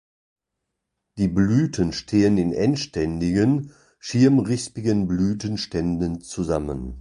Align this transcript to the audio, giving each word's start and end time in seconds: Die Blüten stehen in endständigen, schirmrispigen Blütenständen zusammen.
Die 1.19 1.27
Blüten 1.27 1.93
stehen 1.93 2.39
in 2.39 2.53
endständigen, 2.53 3.71
schirmrispigen 3.99 5.07
Blütenständen 5.07 6.21
zusammen. 6.21 6.89